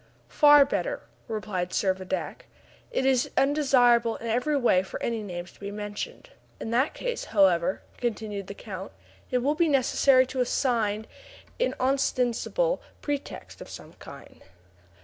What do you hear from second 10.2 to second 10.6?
to